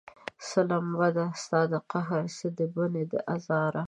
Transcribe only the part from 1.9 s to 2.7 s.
قهر، څه د